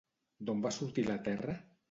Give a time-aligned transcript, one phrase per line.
[0.47, 1.59] D'on va sortir la Terra?